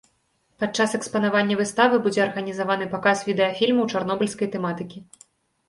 Пад 0.61 0.71
час 0.79 0.95
экспанавання 0.99 1.57
выставы 1.59 1.95
будзе 2.07 2.21
арганізаваны 2.25 2.89
паказ 2.95 3.23
відэафільмаў 3.29 3.85
чарнобыльскай 3.95 4.53
тэматыкі. 4.59 4.99